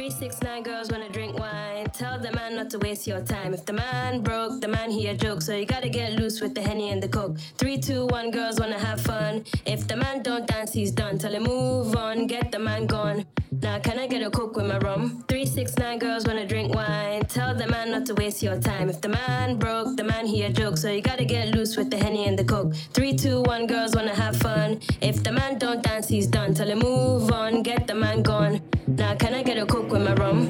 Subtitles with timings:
[0.00, 1.84] 369 girls wanna drink wine.
[1.90, 3.52] Tell the man not to waste your time.
[3.52, 5.42] If the man broke, the man he a joke.
[5.42, 7.36] So you gotta get loose with the henny and the coke.
[7.58, 9.44] 321 girls wanna have fun.
[9.66, 11.18] If the man don't dance, he's done.
[11.18, 13.26] Tell him move on, get the man gone.
[13.52, 15.22] Now can I get a coke with my rum?
[15.28, 17.20] 369 girls wanna drink wine.
[17.26, 18.88] Tell the man not to waste your time.
[18.88, 20.78] If the man broke, the man he a joke.
[20.78, 22.72] So you gotta get loose with the henny and the coke.
[22.94, 24.80] 321 girls wanna have fun.
[25.02, 26.54] If the man don't dance, he's done.
[26.54, 28.62] Tell him move on, get the man gone.
[28.96, 30.48] Now, can I get a coke with my rum?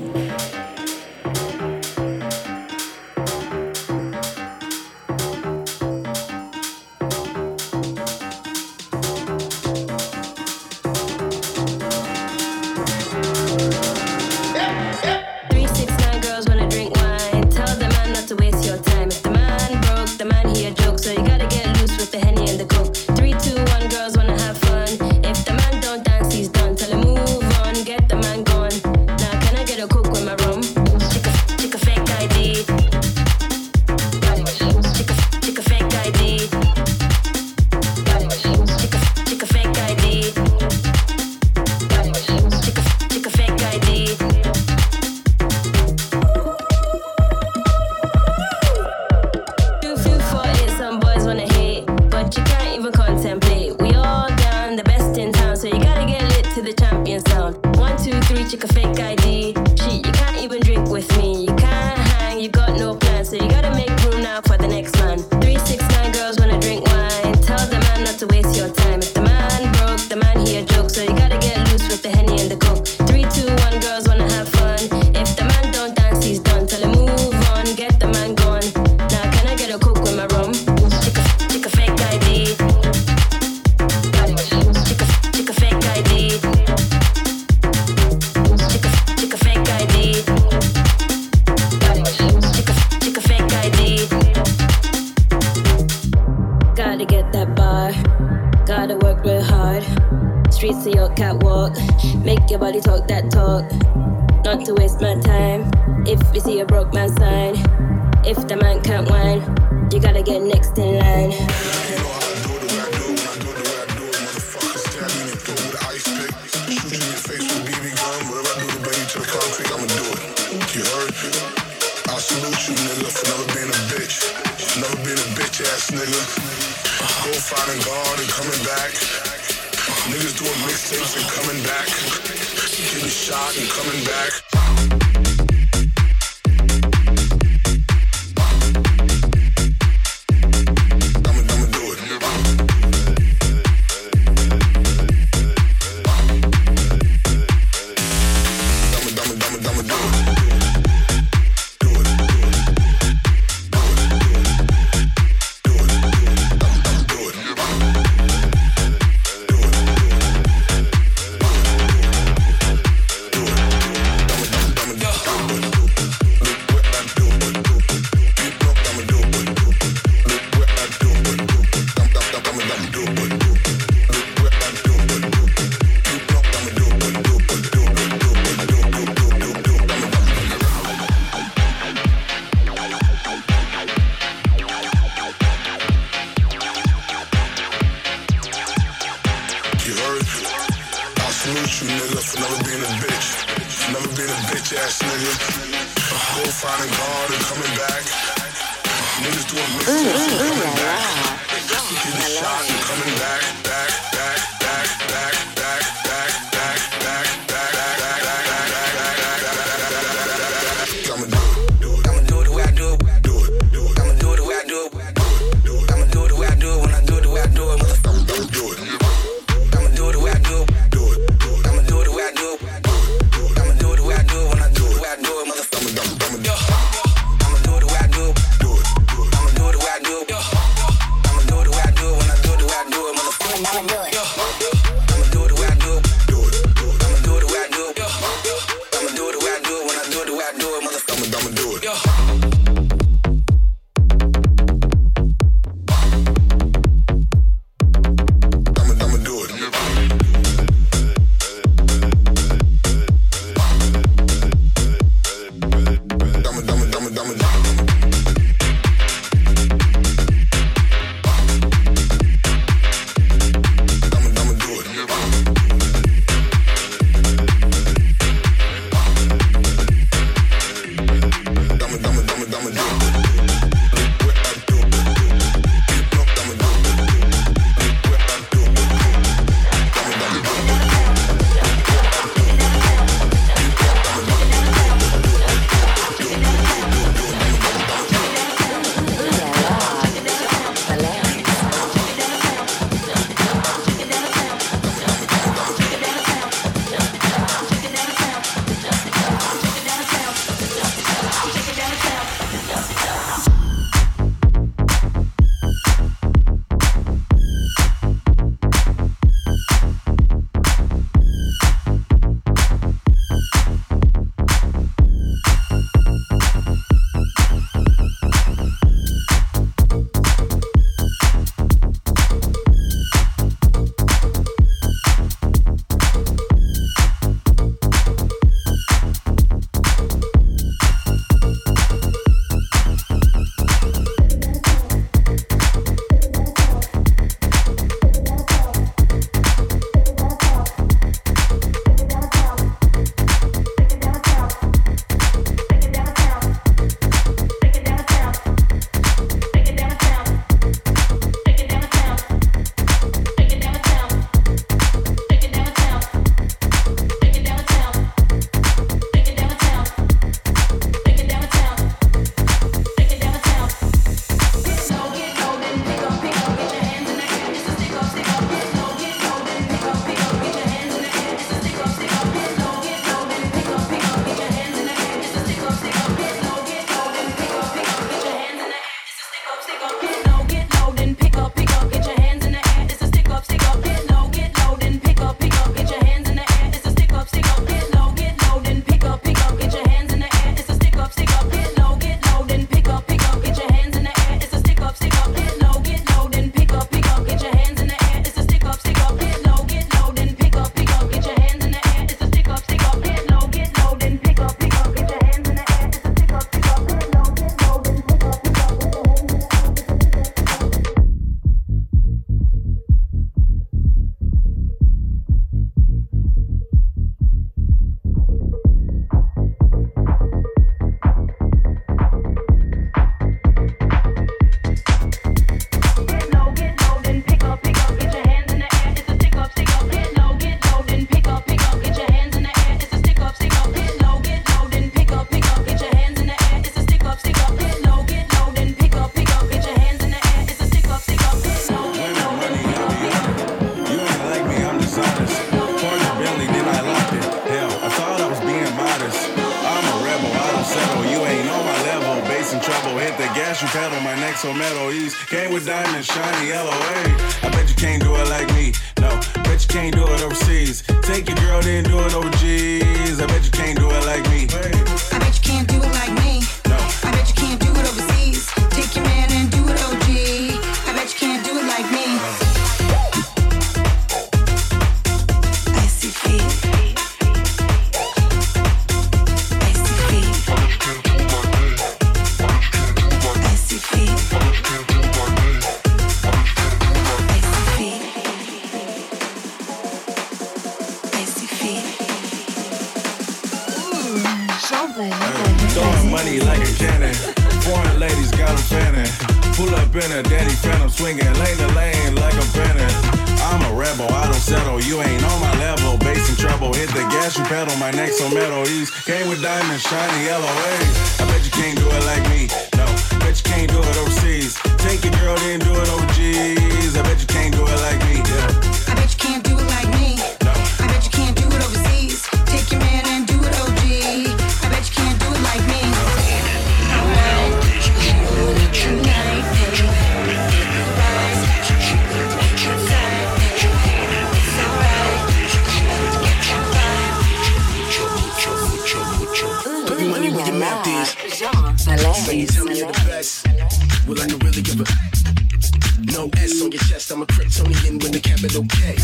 [546.12, 547.10] No S on your chest.
[547.10, 548.96] I'm a Kryptonian with a capital K.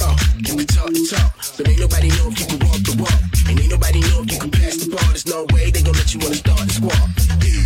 [0.00, 1.32] Oh, can talk the talk?
[1.56, 3.22] But ain't nobody know if you can walk the walk.
[3.48, 5.08] And ain't nobody know if you can pass the ball.
[5.10, 7.08] There's no way they gon' let you wanna start the squad.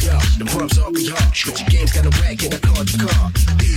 [0.07, 1.35] Yo, the bumps all be hard.
[1.35, 3.33] But your game's kinda whack and I called your car.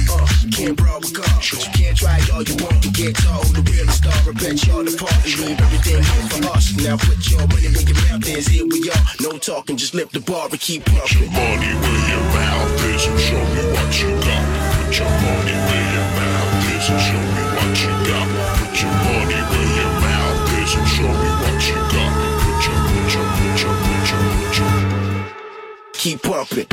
[0.09, 1.25] Uh, you can't brawl with God.
[1.25, 3.43] But you can't try all you want and get tall.
[3.49, 5.35] The real star, I bet y'all the party.
[5.41, 6.75] Leave everything here for us.
[6.77, 8.45] Now put your money where your mouth is.
[8.47, 9.03] Here we are.
[9.21, 11.31] No talking, just lift the bar and keep pumping.
[11.33, 14.48] Money where your mouth is and show me what you got.
[14.89, 18.27] Your money where your mouth is and show me what you got.
[18.57, 22.09] Put your money where your mouth is and show me what you got.
[25.93, 26.65] Keep pumping.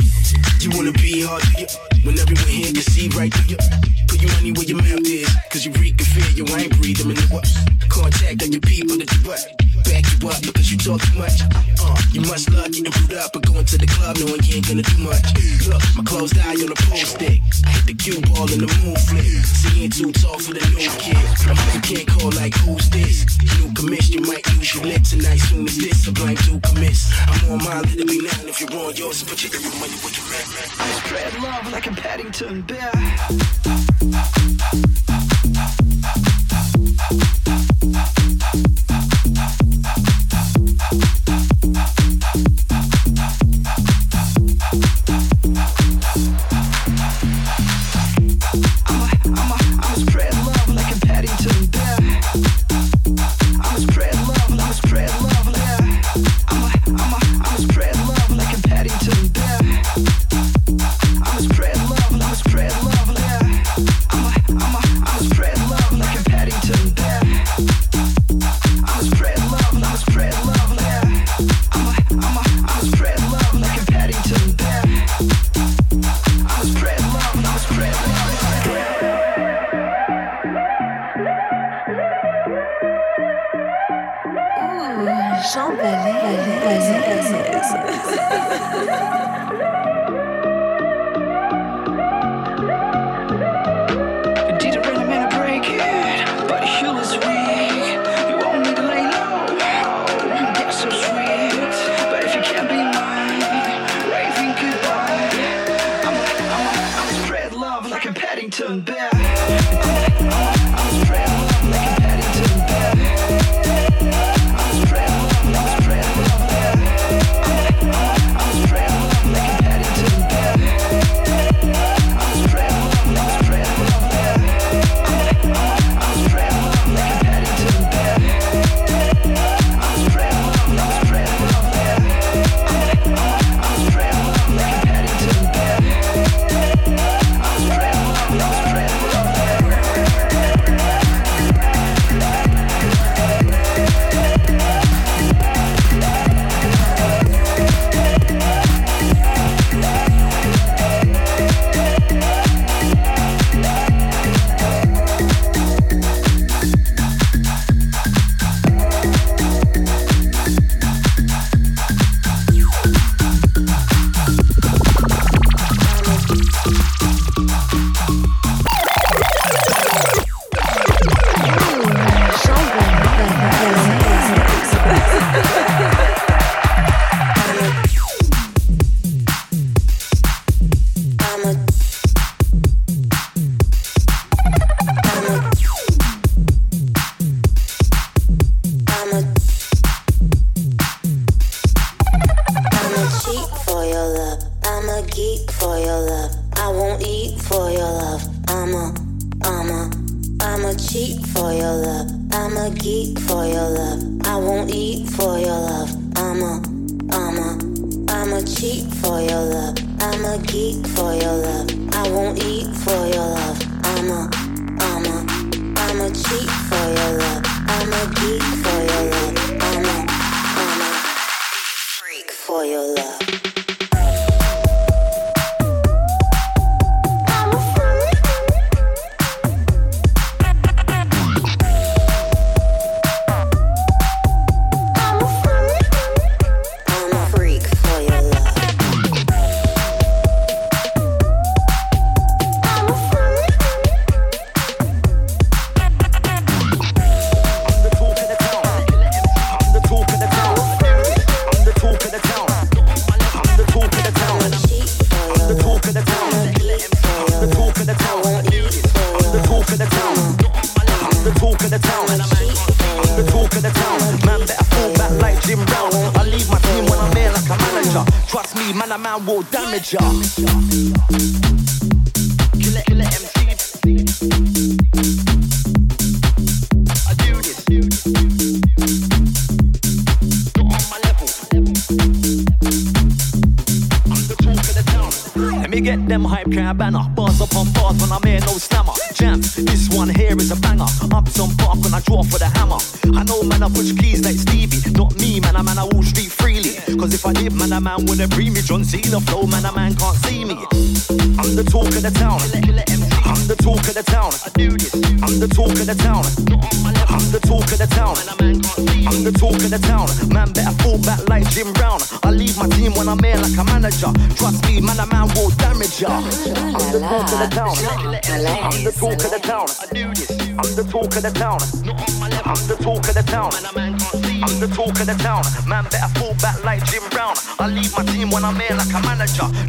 [0.61, 1.67] You wanna be hard, do you?
[2.03, 3.57] When everyone here can see right through you.
[4.07, 7.11] Put your money where your mouth is, cause you reek and fear, you ain't breathing
[7.11, 7.45] in what?
[7.87, 9.66] Contact on your people that you what?
[9.87, 11.39] Back you up because you talk too much.
[11.79, 14.67] Uh, you must love getting put up and going to the club knowing you ain't
[14.67, 15.23] gonna do much.
[15.67, 17.41] Look, my clothes die on a pole stick.
[17.63, 19.23] I hit the cue ball in the moon flick.
[19.23, 21.15] See, ain't too tall for the new kid.
[21.47, 23.23] I'm You can't call like who's this?
[23.59, 25.39] New commiss, you might use your lip tonight.
[25.47, 27.07] Soon as this, sublime to commits.
[27.27, 30.17] I'm on my little be now, and if you're on yours, put your money with
[30.19, 30.51] your mouth.
[30.79, 32.91] I spread love like a Paddington Bear.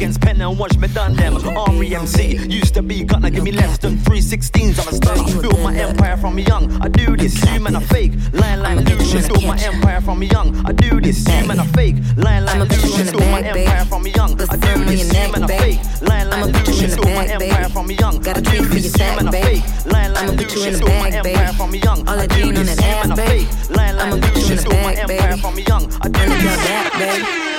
[0.00, 1.36] against pen and watch me done them.
[1.58, 4.80] Army MC used to be gonna give me less than 316s.
[4.80, 5.42] I'm a stunner.
[5.42, 6.72] Build my empire from young.
[6.80, 7.34] I do this.
[7.44, 8.12] You man, I fake.
[8.32, 9.28] Lying like Lucius.
[9.28, 10.56] Build my empire from young.
[10.64, 11.18] I do this.
[11.28, 11.96] You man, I fake.
[12.16, 13.10] Lying like Lucius.
[13.10, 14.40] Build my empire from young.
[14.40, 15.12] I do this.
[15.12, 15.78] You man, I fake.
[16.00, 16.94] Lying like Lucius.
[16.96, 18.24] Build my empire from young.
[18.24, 18.96] I do this.
[18.96, 19.60] You man, I fake.
[19.92, 20.80] Lying like Lucius.
[20.80, 22.08] Build my empire from young.
[22.08, 22.48] I do this.
[22.48, 22.48] You man, I fake.
[22.48, 22.48] Lying like Lucius.
[22.48, 22.48] Build my empire from young.
[22.48, 22.80] I do this.
[22.80, 23.48] You man, I fake.
[23.76, 24.64] Lying like Lucius.
[24.64, 25.28] Build my empire from young.
[25.28, 25.36] I do this.
[25.36, 25.36] You man, I fake.
[25.36, 25.36] Lying like Lucius.
[25.36, 25.92] Build my empire from young.
[26.00, 27.49] I do this.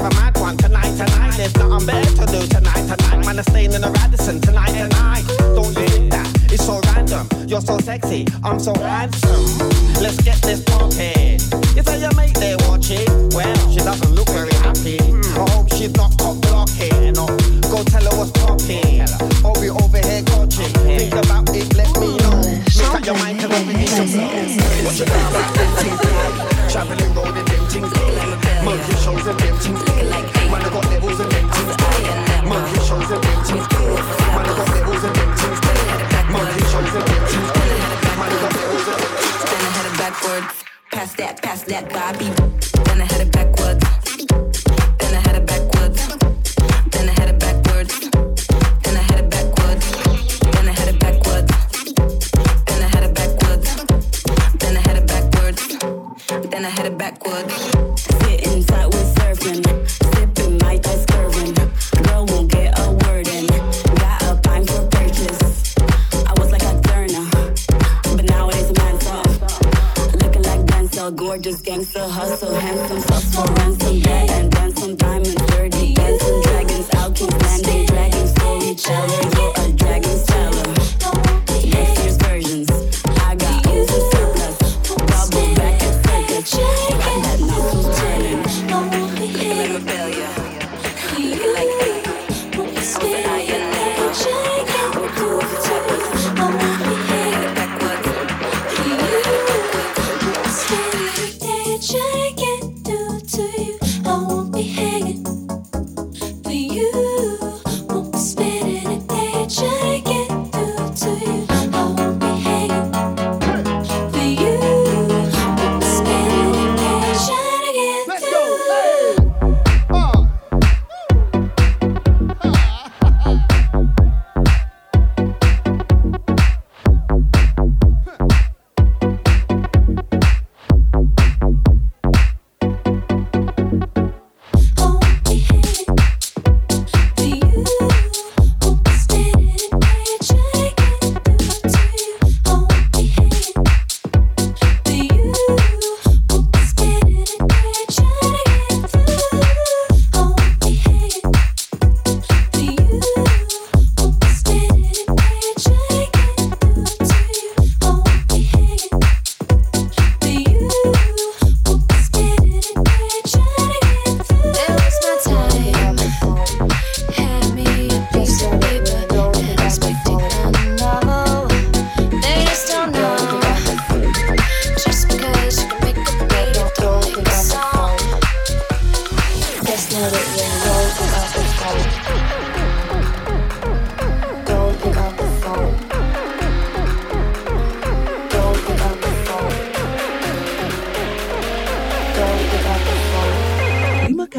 [0.00, 1.36] a mad one tonight, tonight.
[1.36, 3.24] There's nothing better to do tonight, tonight.
[3.24, 5.24] Man, I'm staying in the Radisson tonight, tonight.
[5.54, 6.26] Don't you think that?
[6.50, 7.28] It's so random.
[7.46, 9.44] You're so sexy, I'm so handsome.
[10.02, 11.36] Let's get this party.
[11.78, 13.06] Is tell your mate they're watching.
[13.30, 14.98] Well, she doesn't look very happy.
[14.98, 17.14] I hope she's not caught blocking.
[17.18, 17.30] Or
[17.70, 19.06] go tell her what's popping.
[19.44, 20.74] Or we over here coaching.
[20.82, 22.40] Think about it, let me know.
[22.40, 23.66] Make up your mind, cause I'm
[24.82, 25.06] What you?
[26.70, 28.43] Traveling, rolling.
[28.64, 29.72] Mug your shows and empty.
[29.72, 31.62] Man, I got levels and empty.
[32.48, 33.54] Mug your shows and empty.
[33.54, 35.48] Man, I got levels and empty.
[36.32, 37.38] Mug your shows and empty.
[38.18, 39.28] Man, I got levels and empty.
[39.44, 40.54] Then I had it backwards.
[40.90, 42.30] Pass that, pass that, Bobby.
[42.84, 43.63] Then I had it backwards.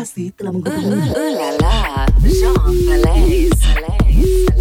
[0.05, 0.85] kasih telah menghubungi.
[0.85, 2.05] Uh, uh, uh, la, la.
[2.29, 2.53] Jean
[2.85, 4.53] Balaise.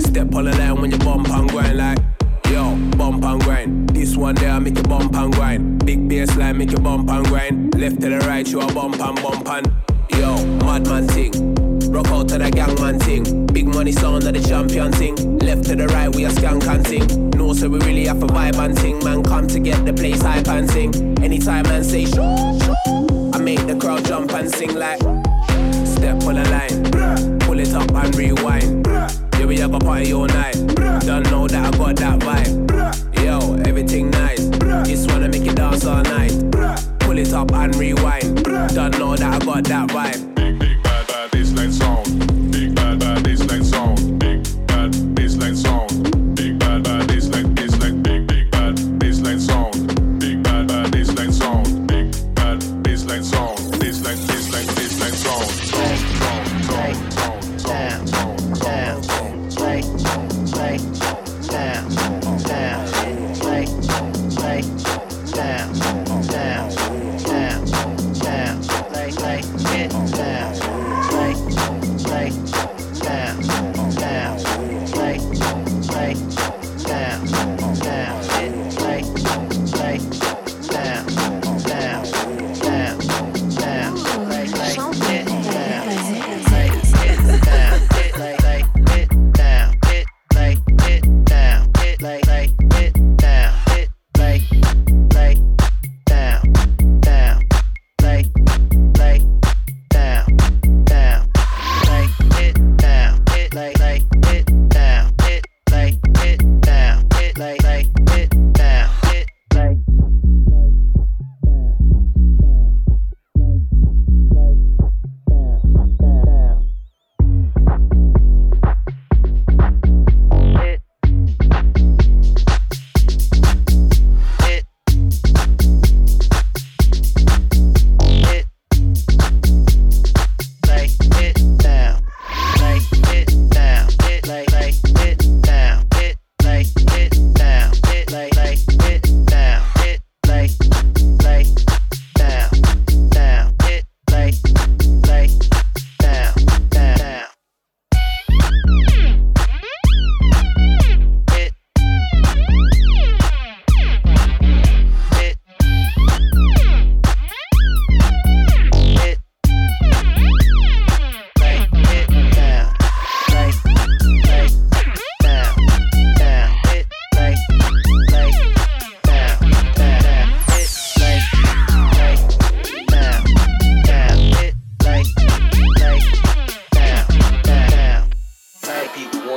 [0.00, 1.98] Step on the line when you bump and grind like.
[2.50, 3.90] Yo, bump and grind.
[3.90, 5.84] This one there make you bump and grind.
[5.86, 7.78] Big bass line make you bump and grind.
[7.78, 9.72] Left to the right, you a bump and bump and.
[10.10, 11.32] Yo, madman thing.
[11.92, 13.46] Rock out to the gangman thing.
[13.46, 15.38] Big money sound of the champion thing.
[15.38, 17.34] Left to the right, we are skank and.
[17.36, 18.98] No, so we really have a vibe and ting.
[19.04, 20.92] Man, come to get the place hype and ting.
[21.22, 25.00] Anytime man say shoo, shoo, I make the crowd jump and sing like.
[25.86, 28.77] Step on the line, pull it up and rewind
[29.78, 30.54] i party all night.
[31.06, 33.24] Don't know that I got that vibe.
[33.24, 34.48] Yo, everything nice.
[34.88, 36.32] Just wanna make you dance all night.
[37.00, 38.44] Pull it up and rewind.
[38.74, 40.27] Don't know that I got that vibe.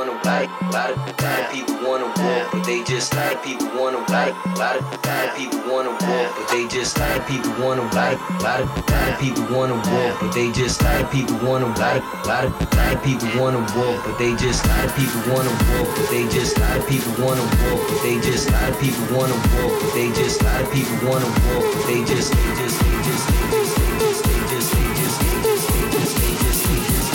[0.01, 4.03] wanna fight, a lot of, lot people wanna war, but they just a people wanna
[4.07, 8.17] fight, a lot of, lot people wanna war, but they just a people wanna fight,
[8.17, 12.27] a lot of, lot people wanna war, but they just a people wanna fight, a
[12.27, 16.25] lot of, lot people wanna war, but they just a people wanna war, but they
[16.33, 20.41] just a people wanna war, but they just a people wanna war, but they just
[20.41, 24.73] a people wanna war, but they just, they just, they just, they just, they just,
[24.73, 27.11] they just, they just, they just, they just, they just,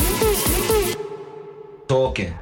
[1.89, 2.35] talking.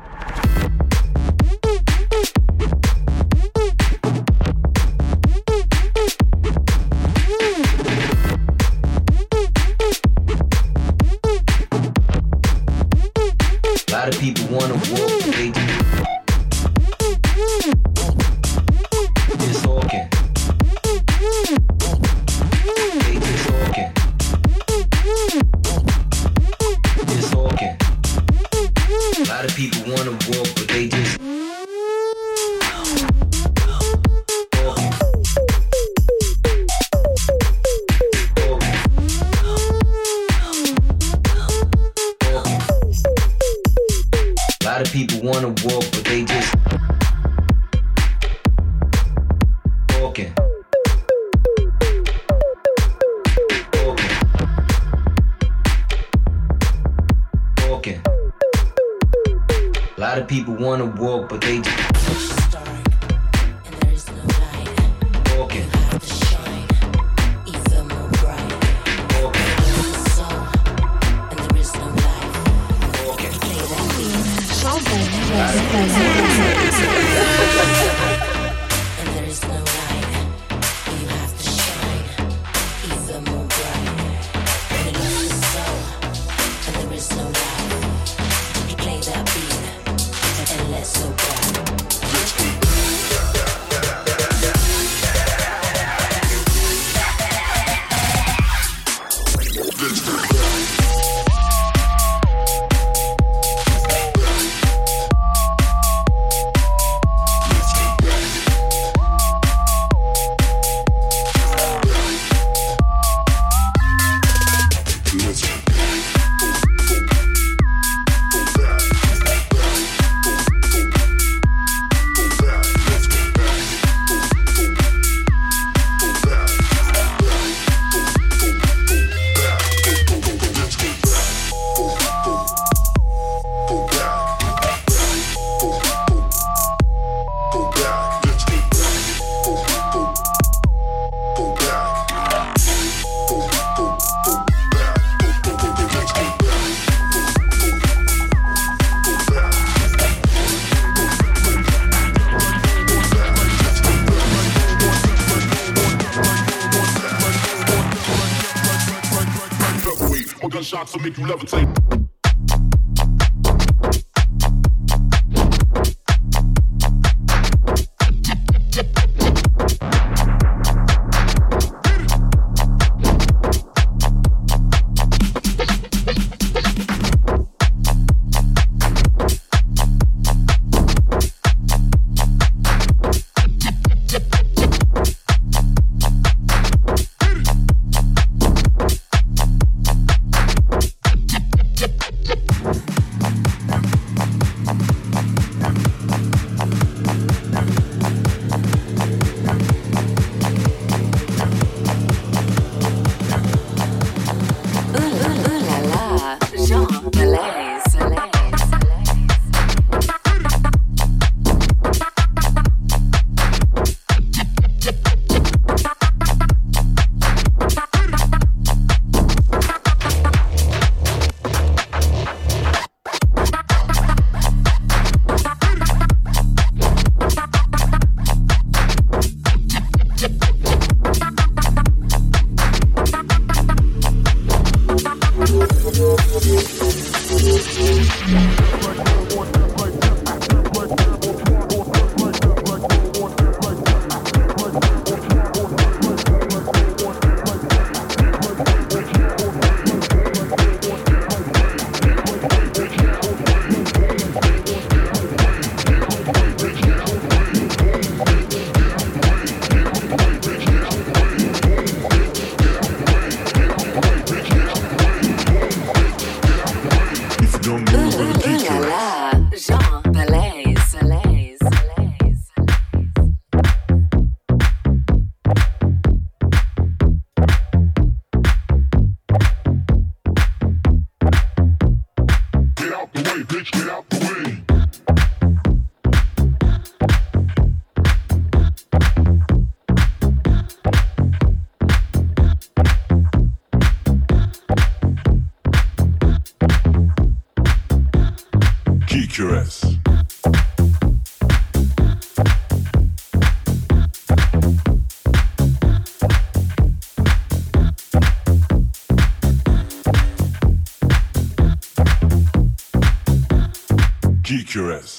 [314.74, 315.13] picturesque.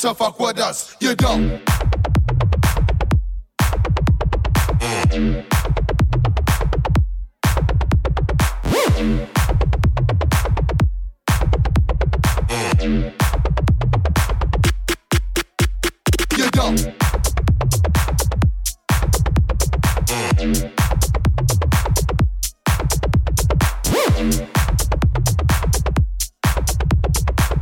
[0.00, 0.96] to fuck with us.
[0.98, 1.60] You don't.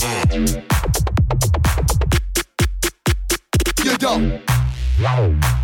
[0.01, 0.68] Thank you.
[4.19, 5.58] Wow.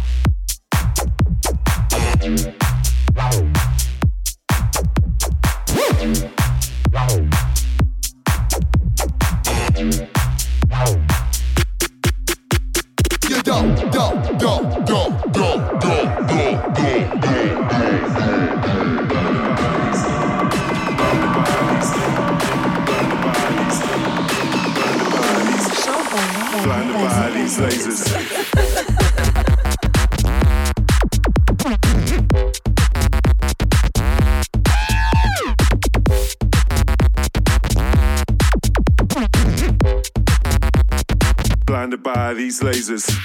[42.87, 43.24] Jesus.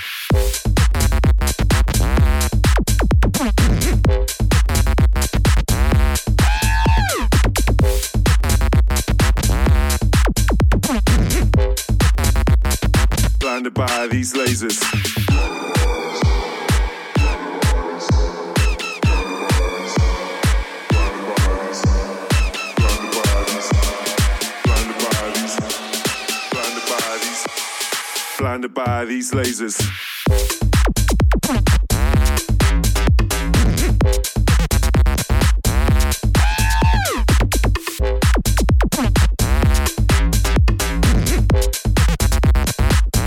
[29.31, 29.77] These lasers.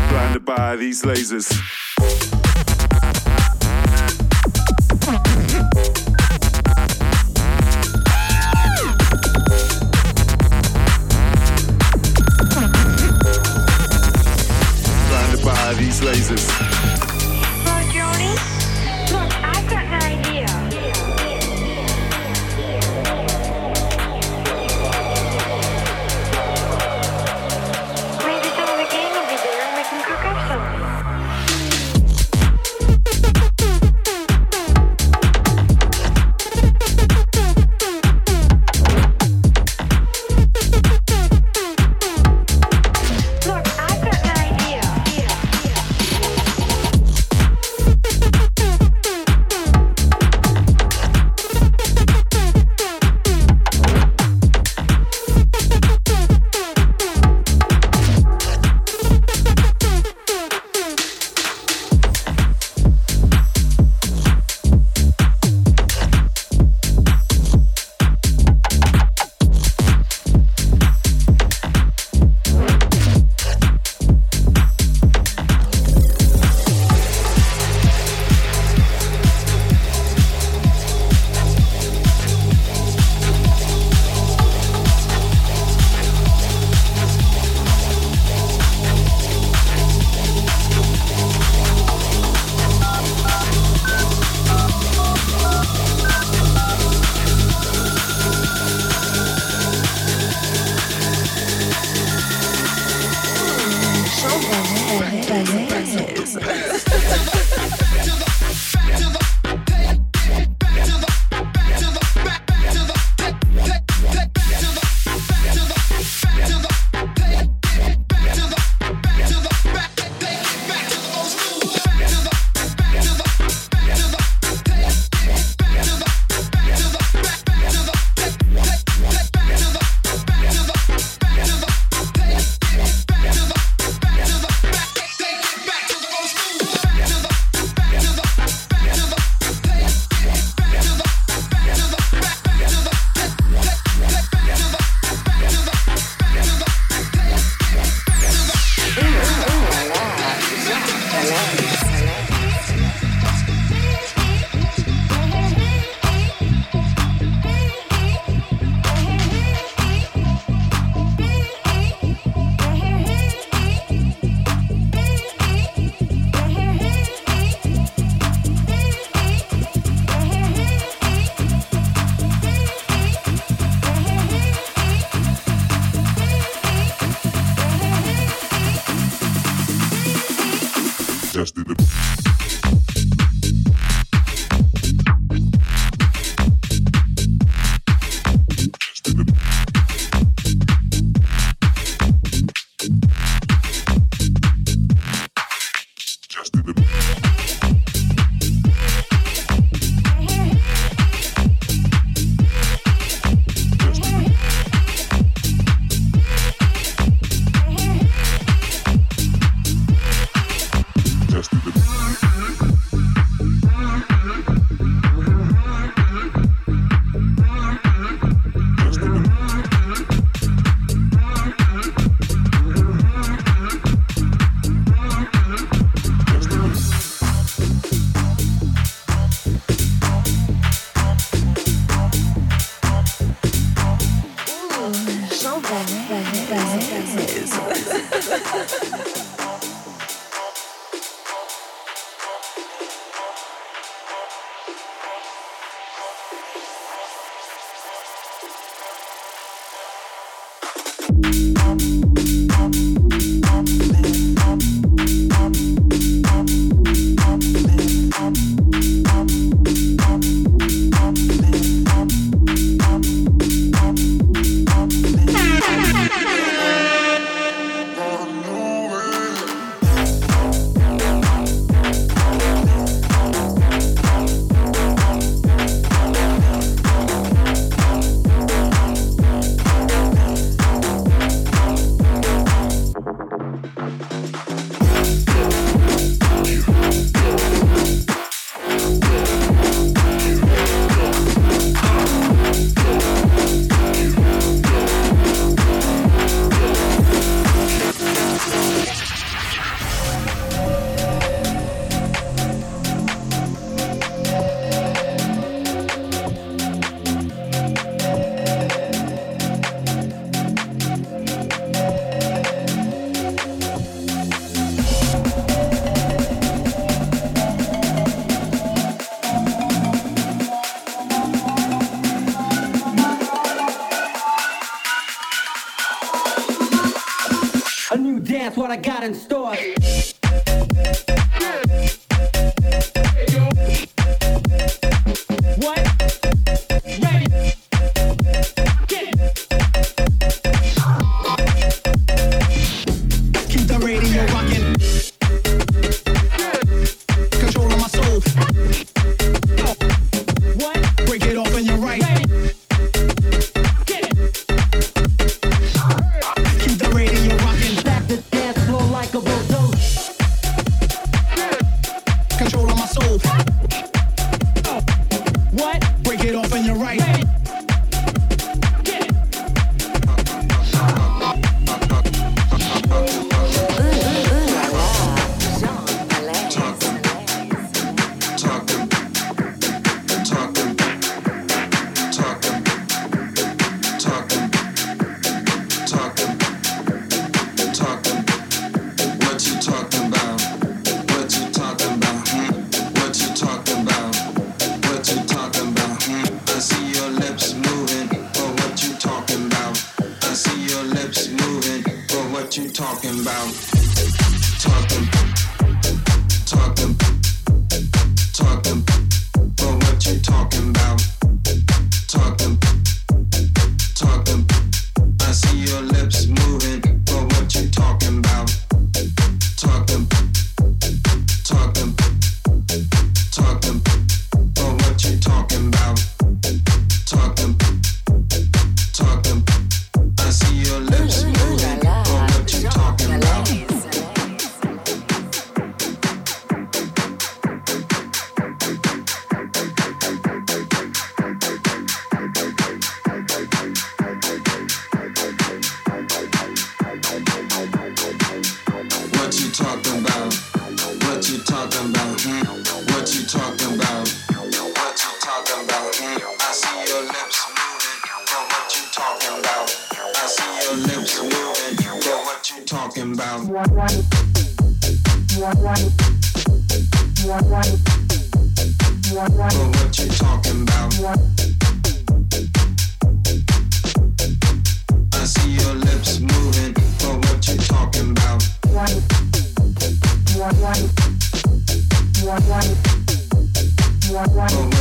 [0.08, 1.61] Blinded by these lasers.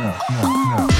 [0.00, 0.99] yeah, yeah.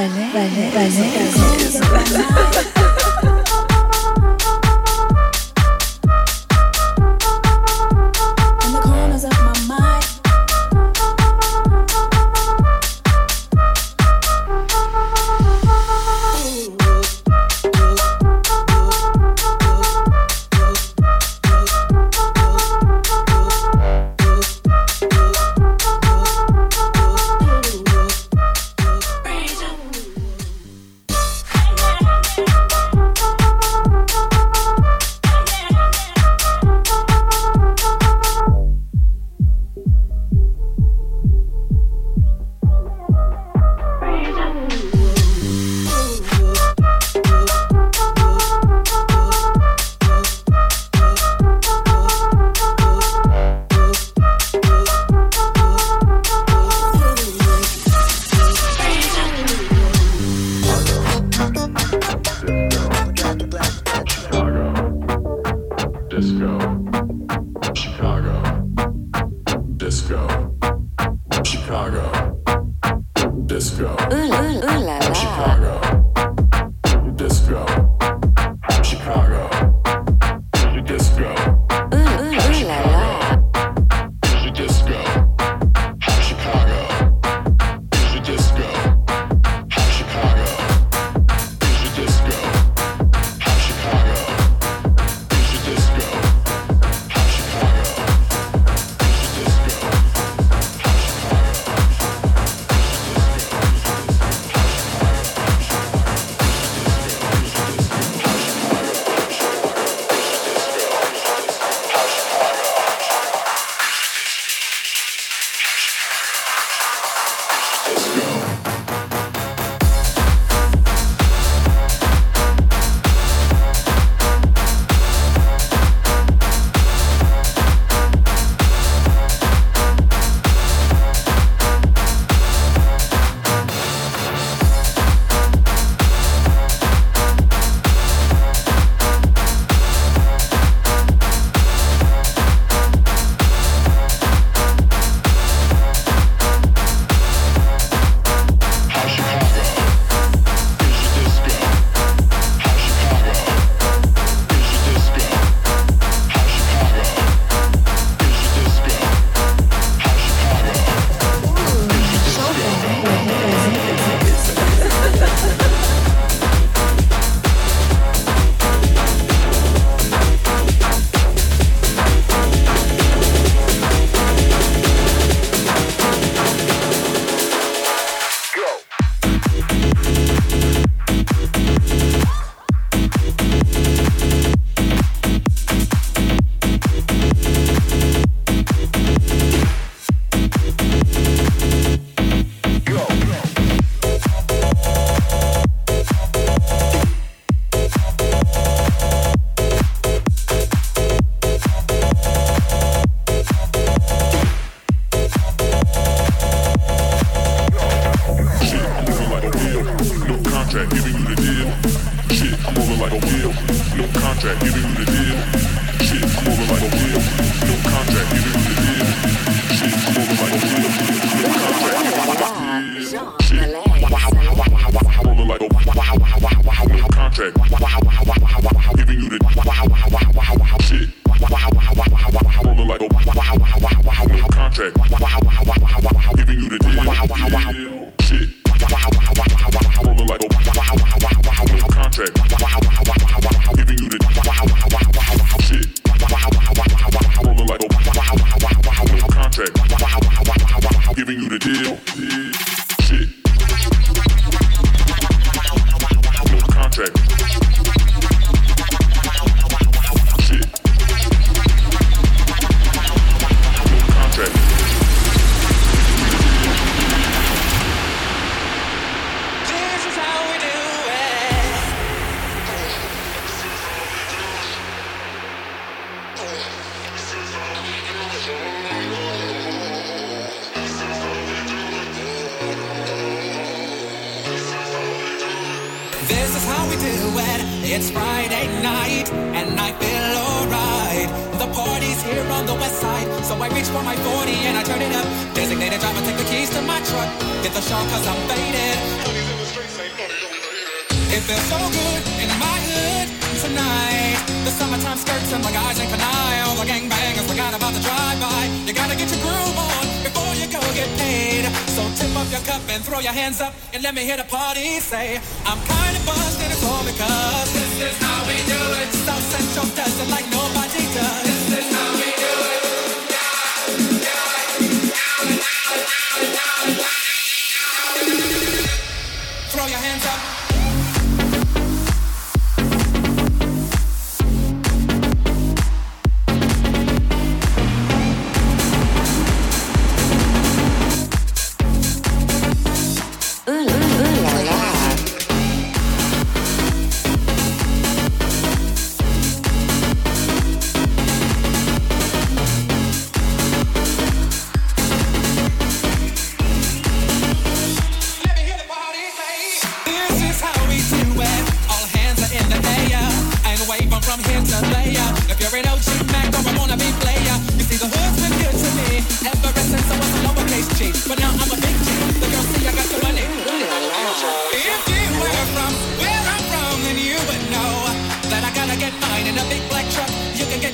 [0.00, 0.70] balai, balai,
[1.74, 2.79] balai.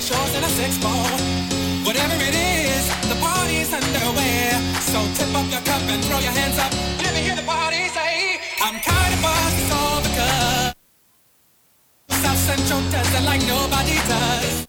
[0.06, 1.10] chores and a sex ball.
[1.82, 4.54] Whatever it is, the party's underway.
[4.86, 6.70] So tip up your cup and throw your hands up.
[7.02, 10.74] Let me hear the party say, I'm kind of buzzed, it's all because
[12.22, 14.66] South Central does it like nobody does.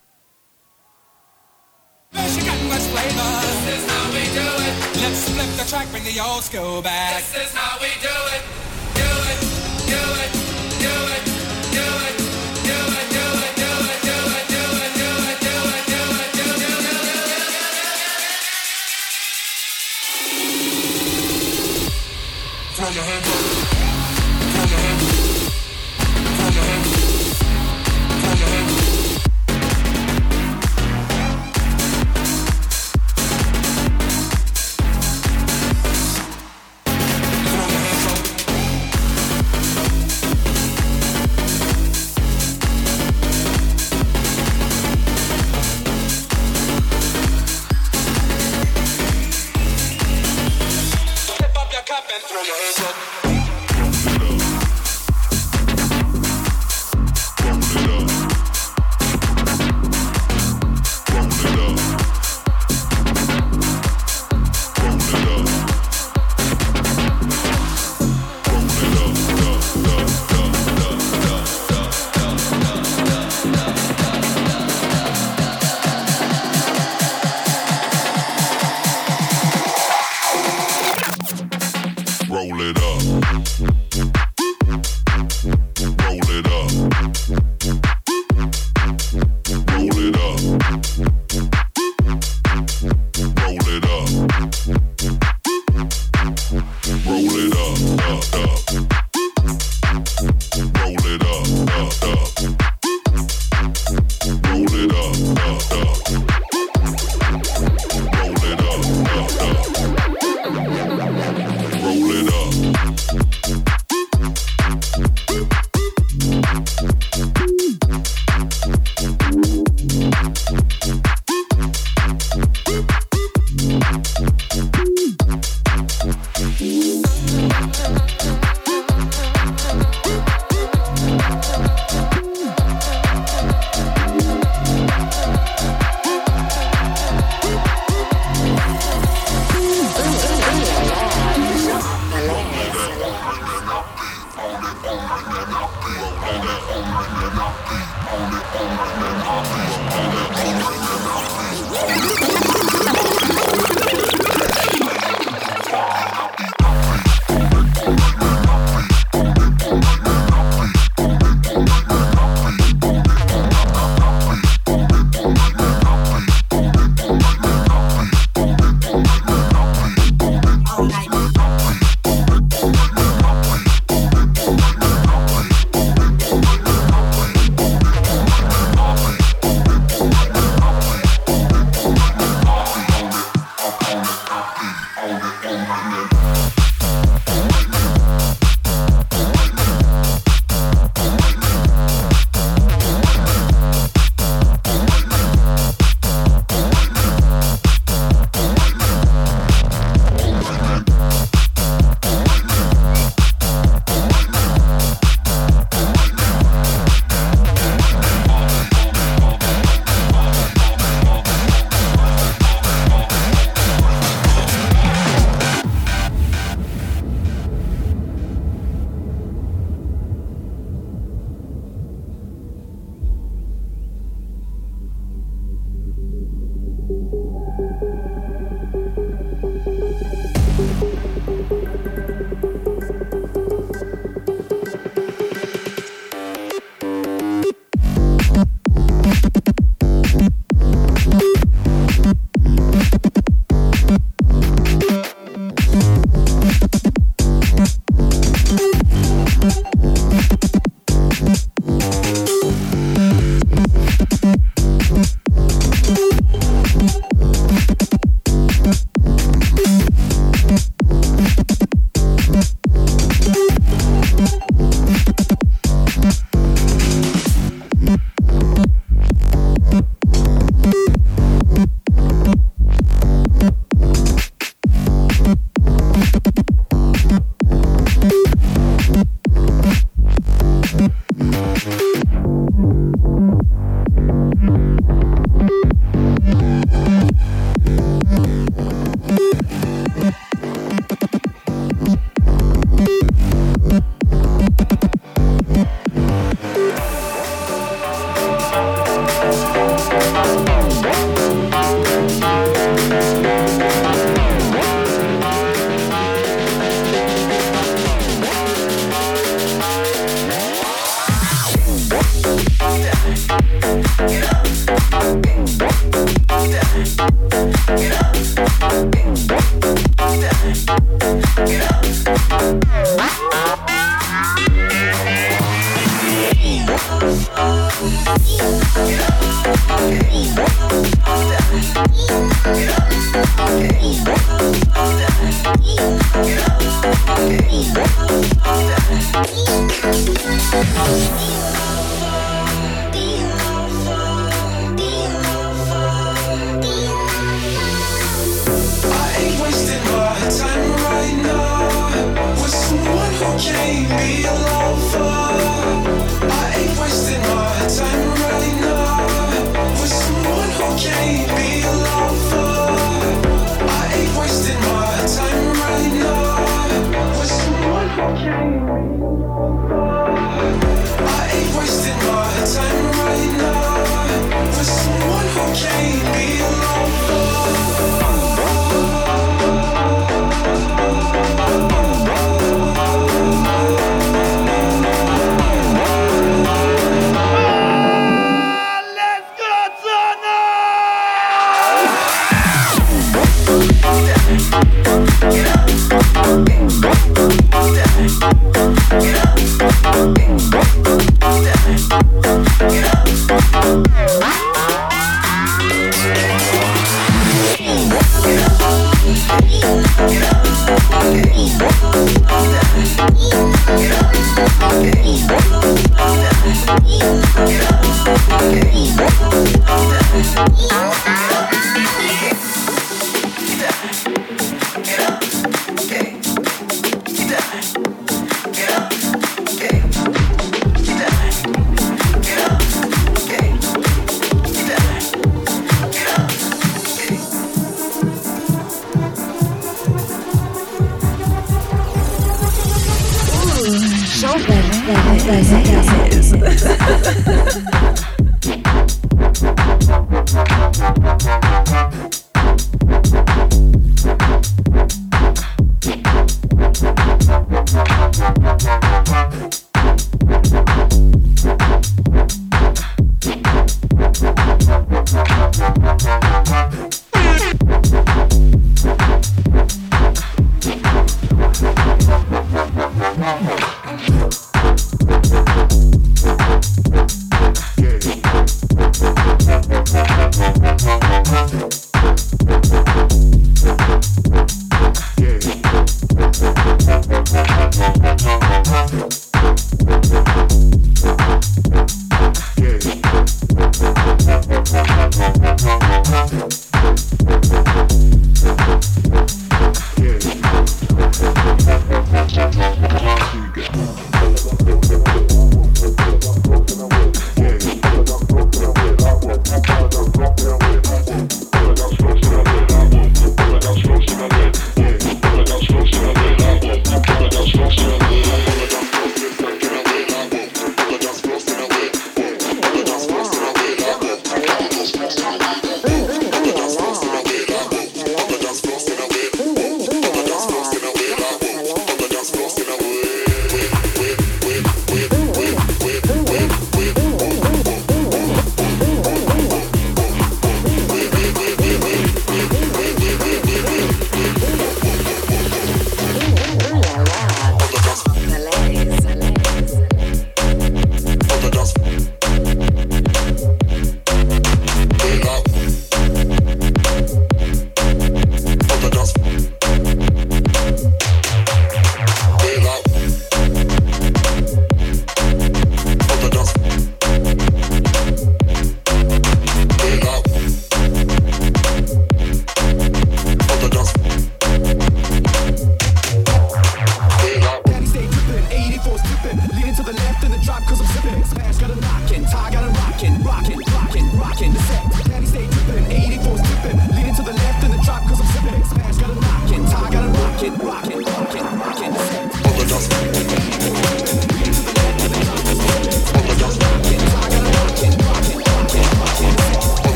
[2.34, 3.32] She got much flavor.
[3.46, 4.74] This is how we do it.
[5.06, 7.22] Let's flip the track, bring the old school back.
[7.22, 7.94] This is how we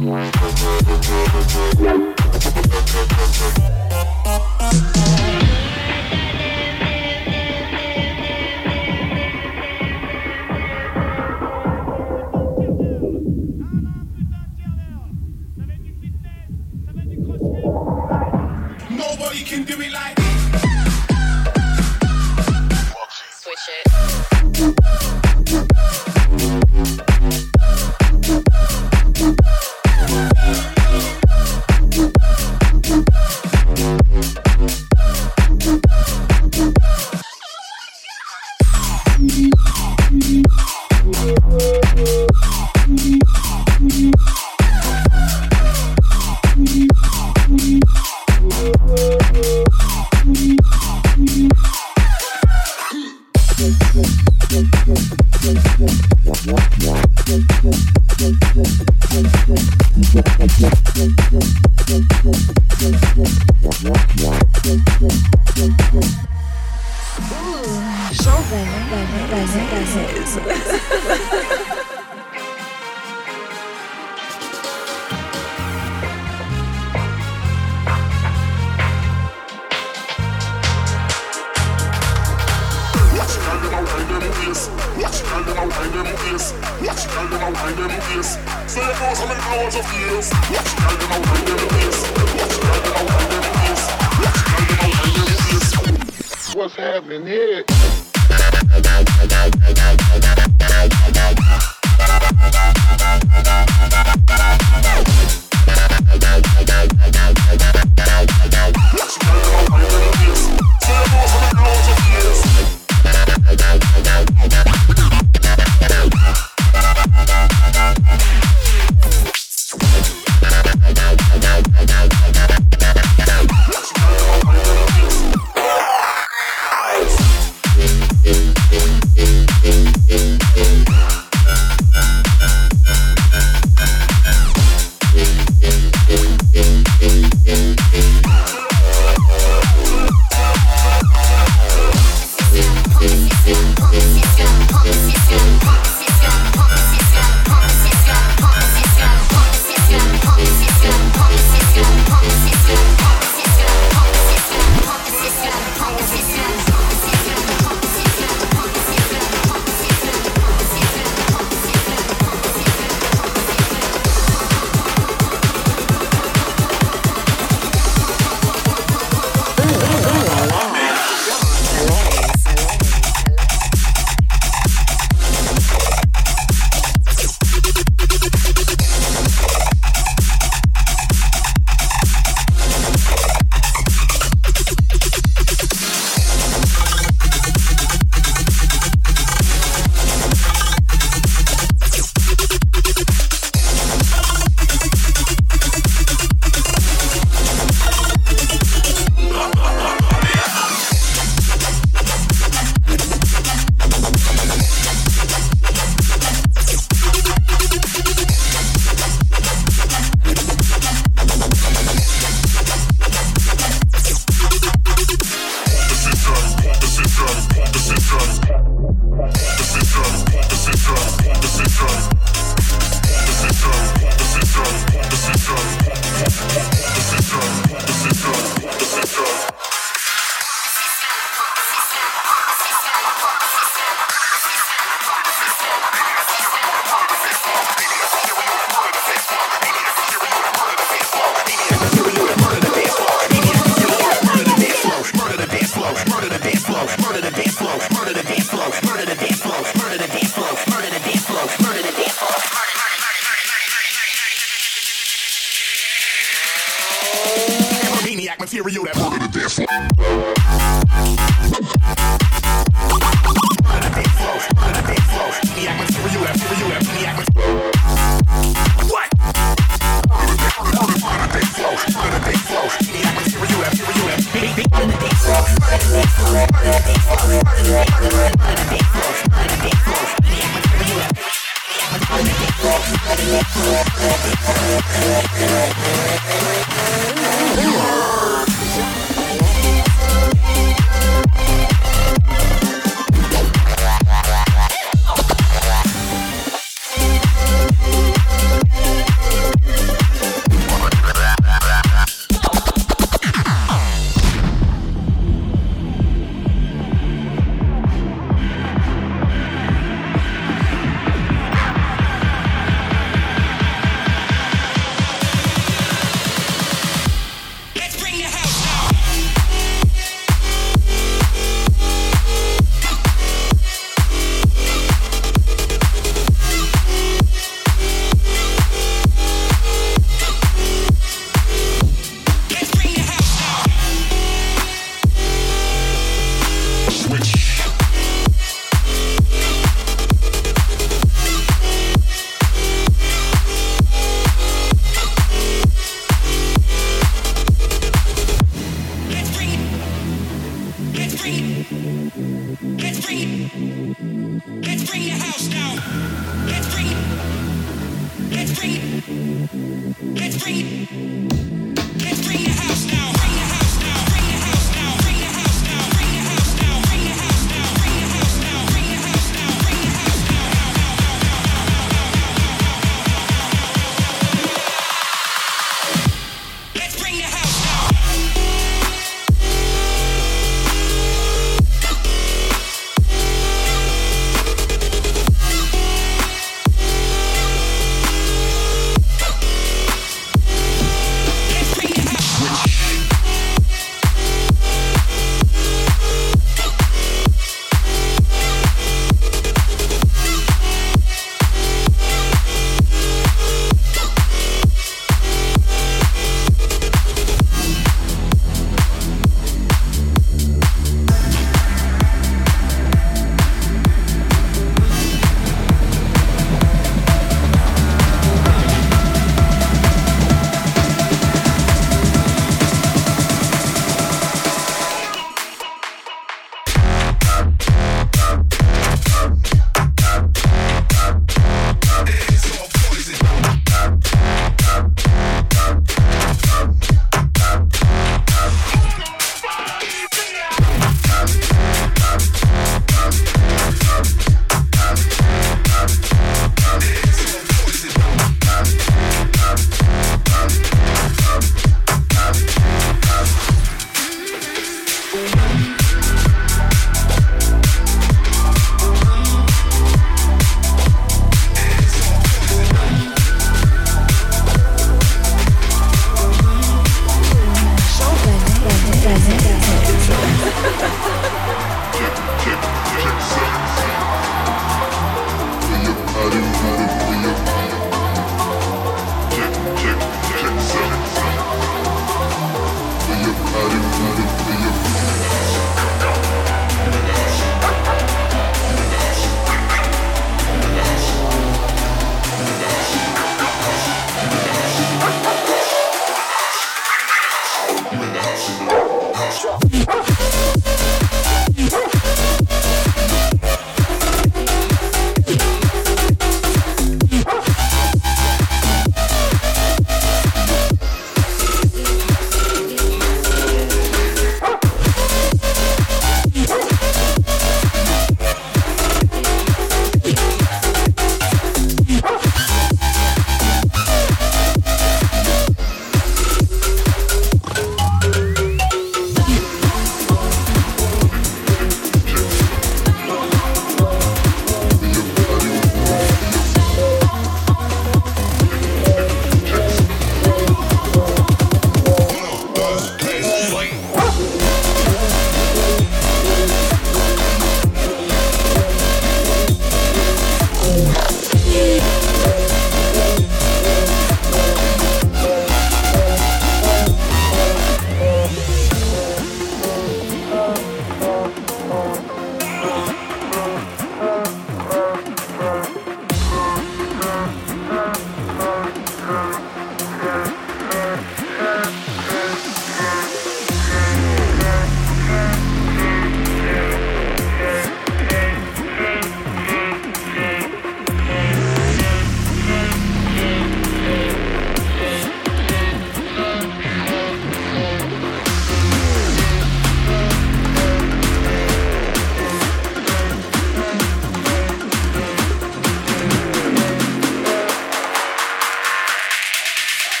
[0.00, 0.77] Nobody